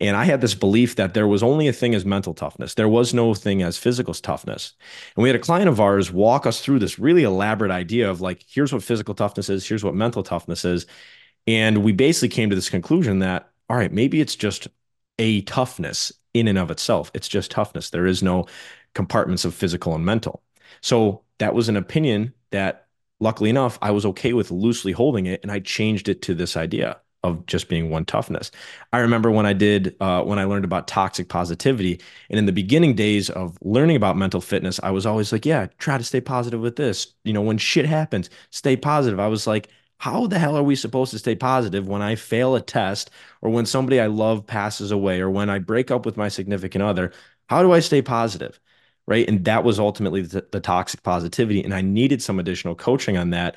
And 0.00 0.16
I 0.16 0.24
had 0.24 0.40
this 0.40 0.54
belief 0.54 0.96
that 0.96 1.14
there 1.14 1.28
was 1.28 1.42
only 1.42 1.68
a 1.68 1.72
thing 1.72 1.94
as 1.94 2.04
mental 2.04 2.34
toughness. 2.34 2.74
There 2.74 2.88
was 2.88 3.14
no 3.14 3.34
thing 3.34 3.62
as 3.62 3.78
physical 3.78 4.14
toughness. 4.14 4.74
And 5.16 5.22
we 5.22 5.28
had 5.28 5.36
a 5.36 5.40
client 5.40 5.68
of 5.68 5.80
ours 5.80 6.10
walk 6.10 6.46
us 6.46 6.60
through 6.60 6.80
this 6.80 6.98
really 6.98 7.22
elaborate 7.22 7.70
idea 7.70 8.10
of 8.10 8.20
like, 8.20 8.44
here's 8.48 8.72
what 8.72 8.82
physical 8.82 9.14
toughness 9.14 9.48
is, 9.48 9.66
here's 9.66 9.84
what 9.84 9.94
mental 9.94 10.22
toughness 10.22 10.64
is. 10.64 10.86
And 11.46 11.84
we 11.84 11.92
basically 11.92 12.28
came 12.28 12.50
to 12.50 12.56
this 12.56 12.70
conclusion 12.70 13.20
that, 13.20 13.50
all 13.68 13.76
right, 13.76 13.92
maybe 13.92 14.20
it's 14.20 14.36
just 14.36 14.68
a 15.18 15.42
toughness 15.42 16.12
in 16.34 16.48
and 16.48 16.58
of 16.58 16.70
itself. 16.70 17.10
It's 17.14 17.28
just 17.28 17.50
toughness. 17.50 17.90
There 17.90 18.06
is 18.06 18.22
no 18.22 18.46
compartments 18.94 19.44
of 19.44 19.54
physical 19.54 19.94
and 19.94 20.04
mental. 20.04 20.42
So 20.80 21.22
that 21.38 21.54
was 21.54 21.68
an 21.68 21.76
opinion 21.76 22.32
that, 22.50 22.86
luckily 23.20 23.50
enough, 23.50 23.78
I 23.82 23.90
was 23.90 24.06
okay 24.06 24.32
with 24.32 24.50
loosely 24.50 24.92
holding 24.92 25.26
it. 25.26 25.40
And 25.42 25.52
I 25.52 25.60
changed 25.60 26.08
it 26.08 26.22
to 26.22 26.34
this 26.34 26.56
idea 26.56 26.98
of 27.24 27.46
just 27.46 27.68
being 27.68 27.88
one 27.88 28.04
toughness. 28.04 28.50
I 28.92 28.98
remember 28.98 29.30
when 29.30 29.46
I 29.46 29.52
did, 29.52 29.94
uh, 30.00 30.22
when 30.22 30.40
I 30.40 30.44
learned 30.44 30.64
about 30.64 30.88
toxic 30.88 31.28
positivity. 31.28 32.00
And 32.28 32.38
in 32.38 32.46
the 32.46 32.52
beginning 32.52 32.96
days 32.96 33.30
of 33.30 33.56
learning 33.62 33.94
about 33.94 34.16
mental 34.16 34.40
fitness, 34.40 34.80
I 34.82 34.90
was 34.90 35.06
always 35.06 35.30
like, 35.30 35.46
yeah, 35.46 35.66
try 35.78 35.98
to 35.98 36.04
stay 36.04 36.20
positive 36.20 36.60
with 36.60 36.74
this. 36.74 37.14
You 37.24 37.32
know, 37.32 37.42
when 37.42 37.58
shit 37.58 37.86
happens, 37.86 38.28
stay 38.50 38.76
positive. 38.76 39.20
I 39.20 39.28
was 39.28 39.46
like, 39.46 39.68
how 40.02 40.26
the 40.26 40.36
hell 40.36 40.56
are 40.56 40.64
we 40.64 40.74
supposed 40.74 41.12
to 41.12 41.18
stay 41.20 41.36
positive 41.36 41.86
when 41.86 42.02
I 42.02 42.16
fail 42.16 42.56
a 42.56 42.60
test 42.60 43.08
or 43.40 43.50
when 43.50 43.66
somebody 43.66 44.00
I 44.00 44.06
love 44.08 44.44
passes 44.44 44.90
away 44.90 45.20
or 45.20 45.30
when 45.30 45.48
I 45.48 45.60
break 45.60 45.92
up 45.92 46.04
with 46.04 46.16
my 46.16 46.28
significant 46.28 46.82
other? 46.82 47.12
How 47.48 47.62
do 47.62 47.70
I 47.70 47.78
stay 47.78 48.02
positive? 48.02 48.58
Right. 49.06 49.28
And 49.28 49.44
that 49.44 49.62
was 49.62 49.78
ultimately 49.78 50.22
the, 50.22 50.44
the 50.50 50.58
toxic 50.58 51.04
positivity. 51.04 51.62
And 51.62 51.72
I 51.72 51.82
needed 51.82 52.20
some 52.20 52.40
additional 52.40 52.74
coaching 52.74 53.16
on 53.16 53.30
that. 53.30 53.54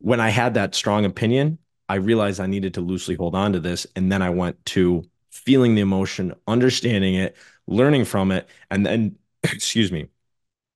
When 0.00 0.20
I 0.20 0.28
had 0.28 0.52
that 0.52 0.74
strong 0.74 1.06
opinion, 1.06 1.56
I 1.88 1.94
realized 1.94 2.40
I 2.40 2.46
needed 2.46 2.74
to 2.74 2.82
loosely 2.82 3.14
hold 3.14 3.34
on 3.34 3.54
to 3.54 3.58
this. 3.58 3.86
And 3.96 4.12
then 4.12 4.20
I 4.20 4.28
went 4.28 4.62
to 4.66 5.02
feeling 5.30 5.76
the 5.76 5.80
emotion, 5.80 6.34
understanding 6.46 7.14
it, 7.14 7.38
learning 7.66 8.04
from 8.04 8.32
it, 8.32 8.46
and 8.70 8.84
then, 8.84 9.16
excuse 9.44 9.90
me, 9.90 10.08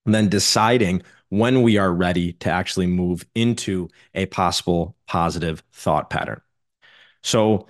and 0.04 0.14
then 0.14 0.28
deciding 0.28 1.02
when 1.28 1.62
we 1.62 1.78
are 1.78 1.92
ready 1.92 2.34
to 2.34 2.50
actually 2.50 2.86
move 2.86 3.24
into 3.34 3.88
a 4.14 4.26
possible 4.26 4.96
positive 5.06 5.62
thought 5.72 6.10
pattern. 6.10 6.40
So 7.22 7.66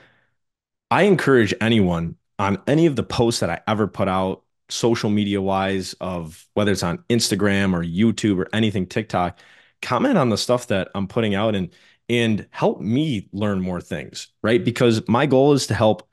I 0.90 1.02
encourage 1.02 1.54
anyone 1.60 2.16
on 2.38 2.60
any 2.66 2.86
of 2.86 2.96
the 2.96 3.02
posts 3.02 3.40
that 3.40 3.50
I 3.50 3.60
ever 3.66 3.86
put 3.86 4.08
out, 4.08 4.42
social 4.68 5.10
media 5.10 5.40
wise, 5.40 5.94
of 6.00 6.46
whether 6.54 6.72
it's 6.72 6.82
on 6.82 6.98
Instagram 7.08 7.74
or 7.74 7.82
YouTube 7.82 8.38
or 8.38 8.48
anything, 8.52 8.86
TikTok, 8.86 9.38
comment 9.82 10.18
on 10.18 10.30
the 10.30 10.38
stuff 10.38 10.66
that 10.68 10.88
I'm 10.94 11.06
putting 11.08 11.34
out 11.34 11.54
and 11.54 11.70
and 12.08 12.46
help 12.50 12.80
me 12.80 13.28
learn 13.32 13.60
more 13.62 13.80
things, 13.80 14.28
right? 14.42 14.62
Because 14.62 15.06
my 15.08 15.24
goal 15.24 15.54
is 15.54 15.68
to 15.68 15.74
help 15.74 16.06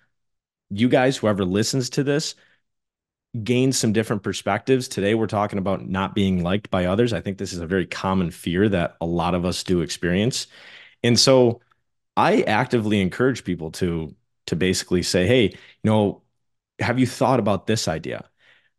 you 0.69 0.87
guys, 0.87 1.17
whoever 1.17 1.43
listens 1.43 1.89
to 1.91 2.03
this, 2.03 2.35
gain 3.43 3.71
some 3.71 3.93
different 3.93 4.23
perspectives. 4.23 4.87
Today, 4.87 5.15
we're 5.15 5.27
talking 5.27 5.59
about 5.59 5.87
not 5.87 6.15
being 6.15 6.43
liked 6.43 6.69
by 6.69 6.85
others. 6.85 7.13
I 7.13 7.21
think 7.21 7.37
this 7.37 7.53
is 7.53 7.59
a 7.59 7.67
very 7.67 7.85
common 7.85 8.31
fear 8.31 8.67
that 8.69 8.97
a 8.99 9.05
lot 9.05 9.35
of 9.35 9.45
us 9.45 9.63
do 9.63 9.81
experience. 9.81 10.47
And 11.03 11.19
so 11.19 11.61
I 12.17 12.41
actively 12.43 13.01
encourage 13.01 13.43
people 13.43 13.71
to 13.73 14.15
to 14.47 14.55
basically 14.55 15.03
say, 15.03 15.27
hey, 15.27 15.43
you 15.43 15.57
know, 15.83 16.23
have 16.79 16.99
you 16.99 17.07
thought 17.07 17.39
about 17.39 17.67
this 17.67 17.87
idea? 17.87 18.29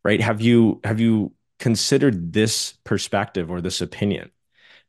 Right? 0.03 0.21
Have 0.21 0.41
you 0.41 0.81
have 0.83 0.99
you 0.99 1.33
considered 1.59 2.33
this 2.33 2.73
perspective 2.83 3.49
or 3.49 3.61
this 3.61 3.81
opinion? 3.81 4.31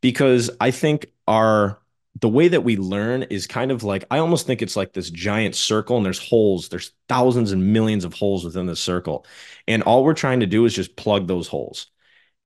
Because 0.00 0.50
I 0.60 0.70
think 0.70 1.12
our 1.26 1.78
the 2.20 2.28
way 2.28 2.48
that 2.48 2.62
we 2.62 2.76
learn 2.76 3.24
is 3.24 3.46
kind 3.46 3.70
of 3.70 3.82
like 3.82 4.04
I 4.10 4.18
almost 4.18 4.46
think 4.46 4.62
it's 4.62 4.76
like 4.76 4.92
this 4.92 5.10
giant 5.10 5.56
circle 5.56 5.96
and 5.96 6.06
there's 6.06 6.18
holes, 6.18 6.68
there's 6.68 6.92
thousands 7.08 7.52
and 7.52 7.72
millions 7.72 8.04
of 8.04 8.14
holes 8.14 8.44
within 8.44 8.66
the 8.66 8.76
circle. 8.76 9.26
And 9.66 9.82
all 9.82 10.04
we're 10.04 10.14
trying 10.14 10.40
to 10.40 10.46
do 10.46 10.64
is 10.64 10.74
just 10.74 10.96
plug 10.96 11.26
those 11.26 11.48
holes. 11.48 11.88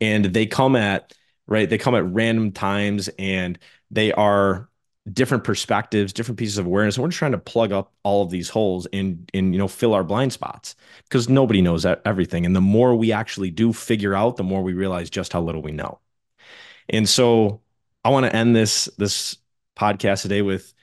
And 0.01 0.25
they 0.27 0.47
come 0.47 0.77
at 0.77 1.15
right, 1.47 1.69
they 1.69 1.79
come 1.79 1.95
at 1.95 2.05
random 2.07 2.53
times 2.53 3.09
and 3.19 3.59
they 3.91 4.13
are 4.13 4.69
different 5.13 5.45
perspectives, 5.45 6.13
different 6.13 6.39
pieces 6.39 6.59
of 6.59 6.67
awareness. 6.67 6.97
And 6.97 7.05
we're 7.05 7.11
trying 7.11 7.33
to 7.33 7.39
plug 7.39 7.73
up 7.73 7.93
all 8.03 8.23
of 8.23 8.31
these 8.31 8.49
holes 8.49 8.87
and 8.93 9.31
and 9.35 9.53
you 9.55 9.59
know 9.59 9.69
fill 9.69 9.95
our 9.95 10.05
blind 10.05 10.33
spots 10.33 10.77
because 11.05 11.29
nobody 11.29 11.61
knows 11.61 11.85
everything. 11.85 12.47
And 12.47 12.57
the 12.57 12.61
more 12.61 12.95
we 12.95 13.13
actually 13.13 13.51
do 13.51 13.73
figure 13.73 14.15
out, 14.15 14.37
the 14.37 14.45
more 14.45 14.63
we 14.63 14.73
realize 14.73 15.11
just 15.11 15.33
how 15.33 15.43
little 15.43 15.63
we 15.63 15.73
know. 15.73 16.01
And 16.89 17.09
so 17.09 17.61
I 18.05 18.11
want 18.11 18.27
to 18.27 18.35
end 18.35 18.57
this 18.57 18.87
this 18.99 19.37
podcast 19.79 20.23
today 20.23 20.43
with 20.43 20.75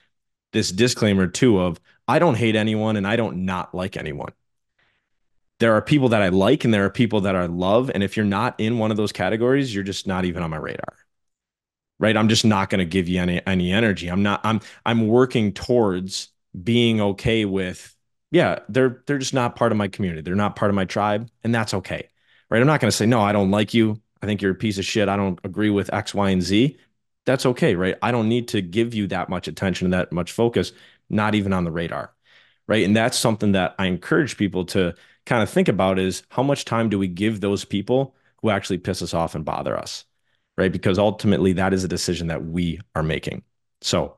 this 0.54 0.72
disclaimer 0.72 1.28
too 1.28 1.60
of 1.60 1.80
I 2.08 2.20
don't 2.20 2.36
hate 2.36 2.56
anyone 2.56 2.96
and 2.98 3.08
I 3.08 3.16
don't 3.16 3.46
not 3.46 3.76
like 3.76 3.98
anyone. 3.98 4.32
There 5.60 5.74
are 5.74 5.82
people 5.82 6.10
that 6.10 6.22
I 6.22 6.30
like 6.30 6.64
and 6.66 6.74
there 6.74 6.86
are 6.86 6.90
people 6.90 7.22
that 7.22 7.36
I 7.36 7.46
love. 7.46 7.92
And 7.94 8.04
if 8.04 8.16
you're 8.16 8.26
not 8.26 8.60
in 8.60 8.78
one 8.78 8.92
of 8.92 8.98
those 8.98 9.12
categories, 9.12 9.74
you're 9.74 9.84
just 9.84 10.08
not 10.08 10.26
even 10.26 10.44
on 10.44 10.50
my 10.50 10.58
radar. 10.58 10.96
Right. 11.98 12.18
I'm 12.18 12.28
just 12.28 12.46
not 12.46 12.70
going 12.70 12.80
to 12.80 12.86
give 12.86 13.08
you 13.08 13.22
any 13.22 13.42
any 13.48 13.72
energy. 13.72 14.10
I'm 14.10 14.22
not, 14.22 14.42
I'm 14.44 14.60
I'm 14.86 15.08
working 15.08 15.54
towards 15.54 16.30
being 16.62 17.00
okay 17.00 17.46
with, 17.46 17.96
yeah, 18.32 18.60
they're 18.68 19.02
they're 19.08 19.18
just 19.18 19.34
not 19.34 19.56
part 19.56 19.72
of 19.72 19.78
my 19.78 19.88
community. 19.88 20.22
They're 20.22 20.36
not 20.36 20.58
part 20.58 20.70
of 20.70 20.76
my 20.76 20.84
tribe. 20.84 21.30
And 21.44 21.56
that's 21.56 21.74
okay. 21.74 22.10
Right. 22.50 22.60
I'm 22.60 22.68
not 22.68 22.82
going 22.82 22.92
to 22.92 22.96
say, 22.96 23.06
no, 23.06 23.22
I 23.22 23.32
don't 23.32 23.50
like 23.50 23.74
you. 23.74 24.02
I 24.22 24.26
think 24.26 24.42
you're 24.42 24.52
a 24.52 24.56
piece 24.56 24.78
of 24.78 24.86
shit. 24.86 25.08
I 25.08 25.16
don't 25.16 25.40
agree 25.44 25.70
with 25.70 25.94
X, 25.94 26.14
Y, 26.14 26.30
and 26.30 26.42
Z 26.42 26.78
that's 27.26 27.46
okay, 27.46 27.76
right? 27.76 27.96
I 28.02 28.12
don't 28.12 28.30
need 28.30 28.48
to 28.50 28.62
give 28.62 28.94
you 28.94 29.08
that 29.08 29.30
much 29.30 29.48
attention 29.48 29.86
and 29.86 29.94
that 29.94 30.12
much 30.12 30.32
focus, 30.32 30.72
not 31.10 31.36
even 31.36 31.54
on 31.54 31.64
the 31.64 31.72
radar, 31.72 32.14
right? 32.68 32.86
And 32.86 32.96
that's 32.96 33.18
something 33.18 33.54
that 33.54 33.76
I 33.80 33.88
encourage 33.88 34.38
people 34.38 34.66
to 34.66 34.94
kind 35.26 35.42
of 35.42 35.50
think 35.50 35.68
about 35.68 36.00
is 36.00 36.24
how 36.30 36.44
much 36.44 36.66
time 36.66 36.90
do 36.90 37.00
we 37.00 37.08
give 37.08 37.42
those 37.42 37.66
people 37.66 38.16
who 38.42 38.50
actually 38.50 38.78
piss 38.78 39.02
us 39.02 39.14
off 39.14 39.34
and 39.36 39.44
bother 39.44 39.78
us, 39.78 40.06
right? 40.58 40.72
Because 40.72 41.00
ultimately 41.00 41.54
that 41.54 41.74
is 41.74 41.84
a 41.84 41.88
decision 41.88 42.28
that 42.28 42.46
we 42.46 42.80
are 42.94 43.04
making. 43.04 43.44
So, 43.82 44.18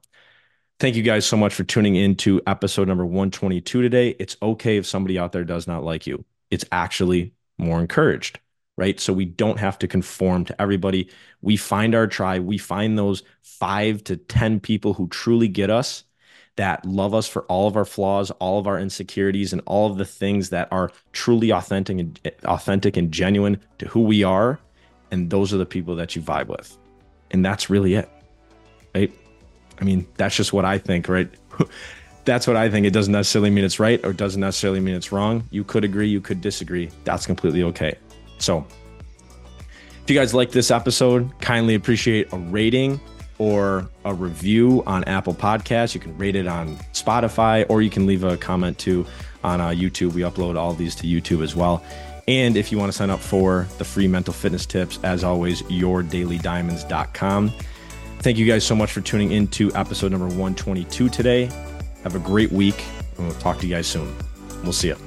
thank 0.79 0.95
you 0.95 1.03
guys 1.03 1.25
so 1.25 1.37
much 1.37 1.53
for 1.53 1.63
tuning 1.63 1.95
in 1.95 2.15
to 2.17 2.41
episode 2.45 2.87
number 2.87 3.05
122 3.05 3.81
today. 3.81 4.09
It's 4.19 4.37
okay 4.41 4.77
if 4.77 4.85
somebody 4.85 5.17
out 5.17 5.31
there 5.31 5.45
does 5.45 5.65
not 5.65 5.83
like 5.83 6.05
you. 6.05 6.25
It's 6.51 6.65
actually 6.71 7.33
more 7.57 7.79
encouraged 7.79 8.39
right? 8.77 8.99
So 8.99 9.11
we 9.11 9.25
don't 9.25 9.59
have 9.59 9.77
to 9.79 9.87
conform 9.87 10.45
to 10.45 10.61
everybody. 10.61 11.09
We 11.41 11.57
find 11.57 11.93
our 11.93 12.07
tribe, 12.07 12.45
we 12.45 12.57
find 12.57 12.97
those 12.97 13.23
five 13.41 14.03
to 14.05 14.15
10 14.15 14.59
people 14.59 14.93
who 14.93 15.07
truly 15.09 15.47
get 15.47 15.69
us, 15.69 16.03
that 16.55 16.85
love 16.85 17.13
us 17.13 17.27
for 17.27 17.43
all 17.43 17.67
of 17.67 17.75
our 17.75 17.85
flaws, 17.85 18.31
all 18.31 18.59
of 18.59 18.67
our 18.67 18.79
insecurities, 18.79 19.51
and 19.51 19.61
all 19.65 19.91
of 19.91 19.97
the 19.97 20.05
things 20.05 20.49
that 20.51 20.67
are 20.71 20.91
truly 21.11 21.51
authentic 21.51 21.99
and 21.99 22.19
authentic 22.45 22.97
and 22.97 23.11
genuine 23.11 23.59
to 23.79 23.87
who 23.87 24.01
we 24.01 24.23
are. 24.23 24.59
And 25.11 25.29
those 25.29 25.53
are 25.53 25.57
the 25.57 25.65
people 25.65 25.95
that 25.95 26.15
you 26.15 26.21
vibe 26.21 26.47
with. 26.47 26.77
And 27.31 27.43
that's 27.43 27.69
really 27.69 27.95
it. 27.95 28.09
Right. 28.93 29.11
I 29.79 29.83
mean, 29.83 30.07
that's 30.17 30.35
just 30.35 30.53
what 30.53 30.65
I 30.65 30.77
think, 30.77 31.07
right? 31.07 31.29
that's 32.25 32.47
what 32.47 32.55
I 32.55 32.69
think. 32.69 32.85
It 32.85 32.93
doesn't 32.93 33.13
necessarily 33.13 33.49
mean 33.49 33.63
it's 33.63 33.79
right 33.79 34.03
or 34.05 34.11
doesn't 34.11 34.41
necessarily 34.41 34.79
mean 34.79 34.95
it's 34.95 35.11
wrong. 35.11 35.47
You 35.51 35.63
could 35.63 35.83
agree, 35.83 36.07
you 36.07 36.21
could 36.21 36.41
disagree. 36.41 36.89
That's 37.03 37.25
completely 37.25 37.63
okay. 37.63 37.97
So, 38.39 38.65
if 40.03 40.09
you 40.09 40.15
guys 40.15 40.33
like 40.33 40.51
this 40.51 40.71
episode, 40.71 41.31
kindly 41.41 41.75
appreciate 41.75 42.31
a 42.31 42.37
rating 42.37 42.99
or 43.39 43.89
a 44.05 44.13
review 44.13 44.83
on 44.87 45.03
Apple 45.03 45.33
Podcasts. 45.33 45.93
You 45.93 45.99
can 45.99 46.17
rate 46.17 46.35
it 46.35 46.47
on 46.47 46.75
Spotify 46.93 47.65
or 47.69 47.81
you 47.81 47.89
can 47.89 48.05
leave 48.05 48.23
a 48.23 48.37
comment 48.37 48.77
too 48.77 49.05
on 49.43 49.61
uh, 49.61 49.69
YouTube. 49.69 50.13
We 50.13 50.21
upload 50.21 50.57
all 50.57 50.73
these 50.73 50.95
to 50.95 51.07
YouTube 51.07 51.43
as 51.43 51.55
well. 51.55 51.83
And 52.27 52.57
if 52.57 52.71
you 52.71 52.77
want 52.77 52.91
to 52.91 52.97
sign 52.97 53.09
up 53.09 53.19
for 53.19 53.67
the 53.77 53.85
free 53.85 54.07
mental 54.07 54.33
fitness 54.33 54.65
tips, 54.65 54.99
as 55.03 55.23
always, 55.23 55.61
yourdailydiamonds.com. 55.63 57.51
Thank 58.19 58.37
you 58.37 58.45
guys 58.45 58.65
so 58.65 58.75
much 58.75 58.91
for 58.91 59.01
tuning 59.01 59.31
in 59.31 59.47
to 59.49 59.73
episode 59.75 60.11
number 60.11 60.27
122 60.27 61.09
today. 61.09 61.45
Have 62.03 62.15
a 62.15 62.19
great 62.19 62.51
week, 62.51 62.83
and 63.17 63.27
we'll 63.27 63.37
talk 63.37 63.59
to 63.59 63.67
you 63.67 63.75
guys 63.75 63.87
soon. 63.87 64.13
We'll 64.63 64.73
see 64.73 64.89
you. 64.89 65.06